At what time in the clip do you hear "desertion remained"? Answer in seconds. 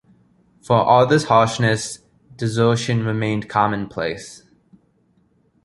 2.35-3.47